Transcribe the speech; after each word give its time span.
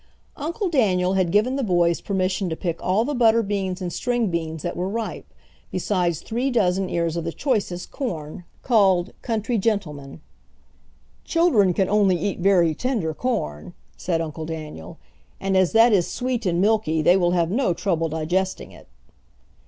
Uncle 0.35 0.67
Daniel 0.67 1.13
had 1.13 1.31
given 1.31 1.57
the 1.57 1.63
boys 1.63 2.01
permission 2.01 2.49
to 2.49 2.55
pick 2.55 2.81
all 2.81 3.05
the 3.05 3.13
butter 3.13 3.43
beans 3.43 3.83
and 3.83 3.93
string 3.93 4.31
beans 4.31 4.63
that 4.63 4.75
were 4.75 4.89
ripe, 4.89 5.31
besides 5.69 6.21
three 6.23 6.49
dozen 6.49 6.89
ears 6.89 7.15
of 7.15 7.23
the 7.23 7.31
choicest 7.31 7.91
corn, 7.91 8.43
called 8.63 9.13
"Country 9.21 9.59
Gentleman." 9.59 10.19
"Children 11.23 11.71
can 11.75 11.87
only 11.87 12.17
eat 12.17 12.39
very 12.39 12.73
tender 12.73 13.13
corn," 13.13 13.75
said 13.95 14.21
Uncle 14.21 14.47
Daniel, 14.47 14.97
"and 15.39 15.55
as 15.55 15.71
that 15.73 15.93
is 15.93 16.07
sweet 16.07 16.47
and 16.47 16.59
milky 16.59 17.03
they 17.03 17.15
will 17.15 17.33
have 17.37 17.51
no 17.51 17.71
trouble 17.71 18.09
digesting 18.09 18.71
it." 18.71 18.87